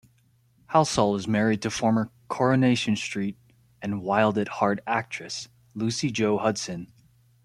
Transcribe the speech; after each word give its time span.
Halsall 0.71 1.15
is 1.15 1.27
married 1.27 1.61
to 1.61 1.69
former 1.69 2.09
"Coronation 2.27 2.95
Street" 2.95 3.37
and 3.83 4.01
"Wild 4.01 4.35
at 4.39 4.47
Heart" 4.47 4.79
actress, 4.87 5.47
Lucy-Jo 5.75 6.39
Hudson. 6.39 6.91